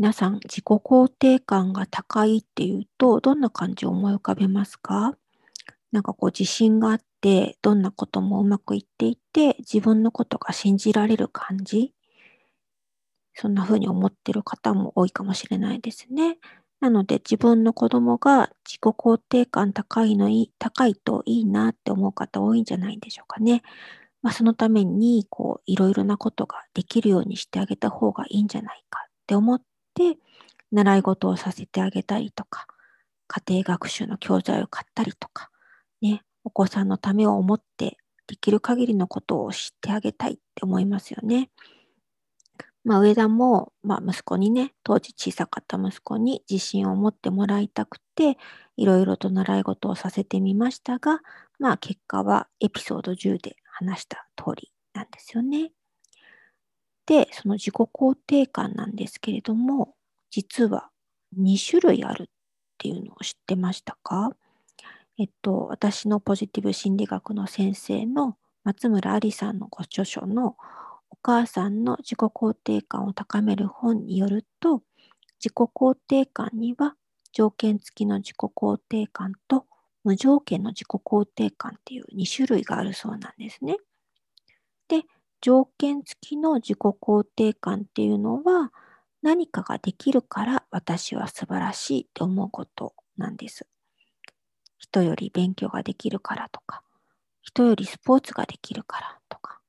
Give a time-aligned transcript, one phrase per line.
[0.00, 5.14] 皆さん、自己肯定感が高いっていうと、どんな感じを思い浮かべますか？
[5.92, 11.92] なんかこう自信があって、どんなこともうまくいっていて、自分のことが信じられる感じ？
[13.34, 16.38] そんな風に思ってる方も多いかもしれないですね。
[16.80, 23.60] なので自分の子供が自己肯定感高いのい高いといいなって思う方多いんじゃないでしょうかね。
[24.22, 29.62] まあ、そのためにこういろいろなことができるようにしてあげた方がいいんじゃないかって思っ
[30.00, 30.18] て
[30.72, 32.66] 習い事をさせてあげたりとか
[33.26, 35.50] 家庭学習の教材を買ったりとか
[36.00, 41.50] ねお子さんのためを思ってできる限りのことを知ってあげたいって思いますよね。
[42.84, 48.38] まあ、上田も、まあ、息子にね、当時小さかった息子に自信を持ってもらいたくて、
[48.76, 51.20] いろいろと習い事をさせてみましたが、
[51.58, 55.72] まあ、結果はエピソード10で話した通りなんですよね。
[57.10, 59.96] で、その自己肯定感なんですけれども、
[60.30, 60.90] 実は
[61.36, 62.26] 2種類あるっ
[62.78, 64.30] ていうのを知ってましたか？
[65.18, 70.56] えっと、私のポジティブ心理学の先生の松村ありさんのご著書の
[71.10, 74.82] お母さんの自己肯定感を高める本によると、
[75.42, 76.94] 自己肯定感には
[77.32, 79.66] 条件付きの自己肯定感と
[80.04, 83.78] 無条件の自己肯定感っていう2種類があるそうなんですね。
[85.40, 88.72] 条件付きの自己肯定感っていうのは
[89.22, 93.66] 何かができるから私は素晴らしいって思うことなんです。
[94.78, 96.82] 人より勉強ができるからとか、
[97.42, 99.60] 人よりスポーツができるからとか、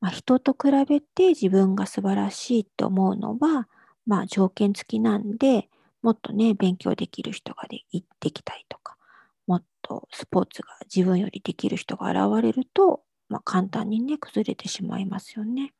[0.00, 3.68] まあ、人と比べて自分が素晴らしいって思うのは、
[4.06, 5.68] まあ、条件付きなんで、
[6.02, 7.80] もっとね、勉強できる人がで
[8.20, 8.96] できたりとか、
[9.46, 15.72] もっとスポーツが自分よりできる人が現れると、まあ、簡単にね、崩れてしまいますよね。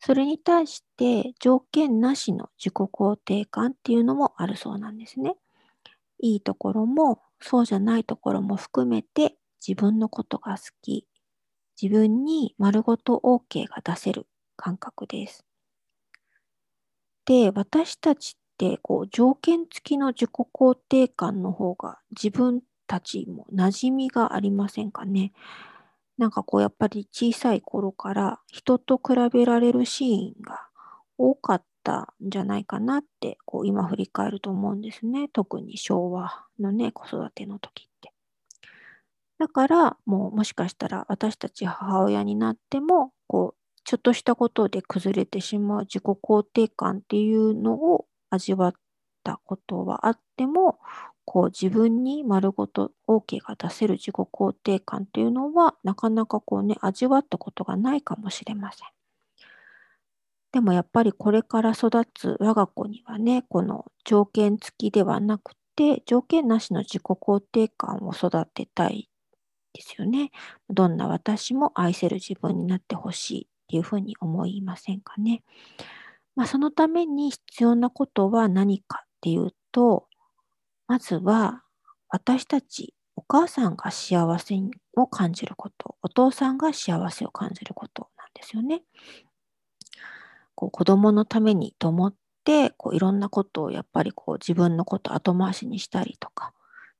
[0.00, 5.36] それに対して条件なしの自己肯定感っていうのもあるそうなんですね。
[6.18, 9.36] いいところもそうじゃないところも含めて
[9.66, 11.06] 自分のことが好き、
[11.80, 15.44] 自分に丸ごと OK が出せる感覚です。
[17.24, 25.32] で、私たちってこう条件付きの自己肯定感の方が自分たちも馴染みがありませんかね。
[26.18, 30.68] なんかこうやっぱり小さい頃から人と比べられるシーンが
[31.18, 35.28] 多かったんじゃないかなってこう今振り返ると思うんですね。
[35.28, 38.12] 特に昭和のね子育ての時って。
[39.38, 48.74] だから、もうもしかしたら私たち母親になっても、こう、ちょっとしたことで崩れてしまう自己肯定感っていうのを味わっ
[49.24, 50.78] たことはあっても、
[51.24, 58.88] こう自分に丸ごと OK が出せる自己肯定感っていうのは、なかなかこうね、味わったことがないかもしれません。
[60.52, 69.08] でもやっぱりこれから育つ我が子にはね、この条件付きではなくて、条件なしの自己肯定感を育てたい
[69.72, 70.30] ですよね。
[70.70, 75.42] どんな私も愛せる自分になってほしいっていうふうに思いませんかね。
[76.36, 80.06] まあ、そのために必要なことは何かっていうと、
[80.86, 81.62] まずは
[82.10, 84.56] 私たちお母さんが幸せ
[84.96, 88.82] を感じること、お父さんが幸せを感じることなんですよね。
[90.54, 92.14] こう子供のためにと思っ
[92.44, 96.52] てこういろんなことをやっぱりこう自分のこと後回しにしたりとか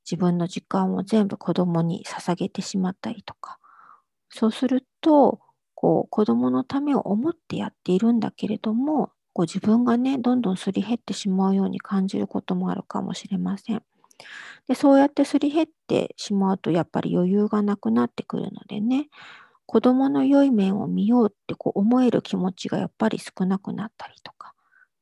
[0.03, 3.59] 自分の時間を全部子供に捧げてしまったりとか、
[4.29, 5.41] そうすると、
[5.75, 13.83] こう子供のためを思ってやっているんだけれども、こう自分がね、どんどんすり減ってしまうように感じることもあるかもしれません。
[14.69, 19.09] でそうやってすり減ってしまうと、やっぱり余裕がなくなってくるのでね、
[19.65, 24.53] 子供の良い面を見ようってこう思える気持ちがやっぱり少なくなったりとか、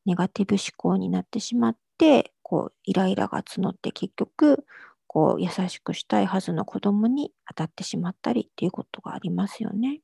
[0.07, 4.65] ネガティブ思考になってしまって、こうイライラが募って結局
[5.05, 10.01] こう優しくしたいはずの子供に当たってしまったりっていうことがありますよね。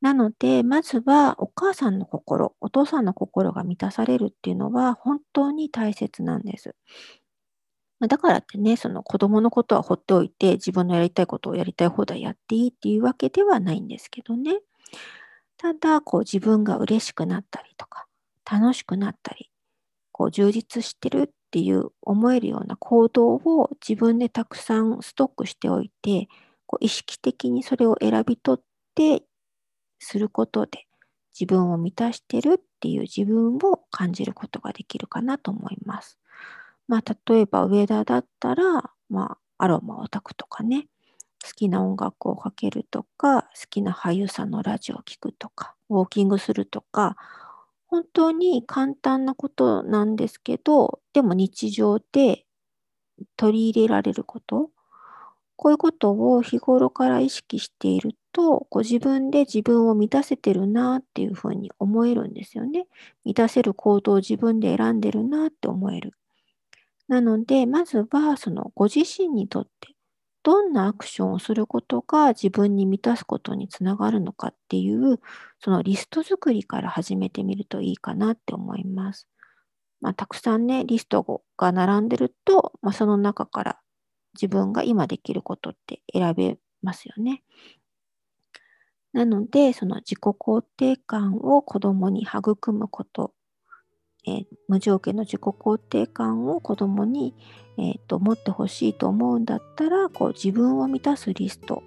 [0.00, 6.74] なので、まずはお母さんの心、お父さんの心が満たされるっていうのは本当に大切なんです。
[8.08, 14.60] だからってね、その子供のことは放っておいて自分のやりたいことをやりたい放題やっていいっていうわけではないんですけどね。
[15.58, 18.06] ただ、こう自分が嬉しくなったりとか、
[18.50, 19.50] 楽しくなったり、
[20.12, 26.28] こう充実してるっていう思えるような行動を自分でたくさんストックしておいて、
[26.66, 28.64] こう意識的にそれを選び取っ
[28.94, 29.24] て
[30.00, 30.86] することで
[31.38, 36.18] 自分を満たしてるっていう自分を感じることができるかなと思います。
[36.88, 40.88] まあ、例えば上田だったら、まあ、アロマを炊くとかね、
[41.44, 47.16] 好きな音楽をかけるとか、好きな俳優さんのラジオを聴くとか、ウォーキングするとか、
[47.86, 52.44] 本当に簡単なことなんですけど、でも日常で
[53.36, 54.70] 取り入れられること、
[55.56, 62.86] こういうことを日頃から意識していると、ご自分で自分を満たせてるなっていうふうに思えるんですよね。
[63.24, 66.14] 満たせる行動を自分で選んでるなって思える。
[67.08, 69.94] なので、まずはそのご自身にとって
[70.42, 75.20] どんなアクションをすることが自分に満たすことにつながるのかっていう、
[75.58, 79.28] そのリスト作りから始めてみるといいかなって思います。
[80.00, 83.80] まあ、たくさんね、リストが並んでると、まあ、その中から
[84.34, 87.42] 自分が今できることって選べますよね。
[89.12, 93.32] なので、その自己肯定感を子供に育むこと
[94.26, 97.34] えー、無条件の自己肯定感を子供に、
[97.78, 101.82] えーと、持ってほしいと思うんだったらこう自分を満たすリスト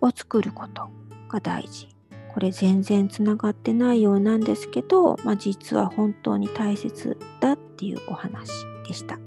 [0.00, 0.88] を作ること
[1.28, 1.88] が大事。
[2.32, 8.50] これ全然つながってないようなんですけど、まあ、実は本当に大切だっていうお話
[8.86, 9.18] でした。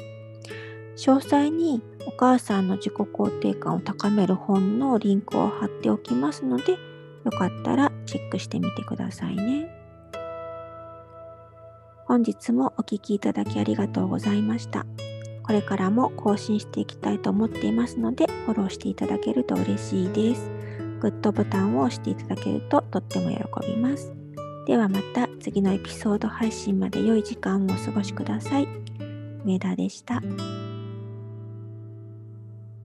[0.96, 6.78] 詳細にお母さんの自己肯定感を高める本のリンクを貼っておきますので、
[7.26, 9.70] よかったらチェックしてみてくださいね。
[12.06, 14.86] 本日もお聴きいただきありがとうございました。
[15.44, 20.50] これからも更新していきたいと思っていますので、フォローしていただけると嬉しいです。
[21.02, 24.12] グッドボタンを押していただけるととっても喜びます。
[24.66, 28.68] ではまた次のエピソード配信まで良い時間をお過ごしください。
[29.46, 30.22] 上田でした。